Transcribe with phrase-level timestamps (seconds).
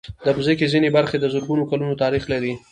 [0.25, 2.53] د مځکې ځینې برخې د زرګونو کلونو تاریخ لري.